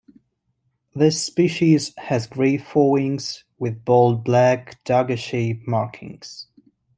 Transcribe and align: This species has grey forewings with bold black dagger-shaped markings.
This 0.95 1.21
species 1.23 1.93
has 1.95 2.25
grey 2.25 2.57
forewings 2.57 3.43
with 3.59 3.85
bold 3.85 4.23
black 4.23 4.83
dagger-shaped 4.83 5.67
markings. 5.67 6.47